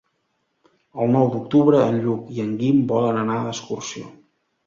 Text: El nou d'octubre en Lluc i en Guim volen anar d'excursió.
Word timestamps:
El 1.03 1.11
nou 1.15 1.27
d'octubre 1.33 1.83
en 1.89 1.99
Lluc 2.05 2.33
i 2.37 2.43
en 2.45 2.57
Guim 2.61 2.79
volen 2.95 3.19
anar 3.25 3.35
d'excursió. 3.45 4.09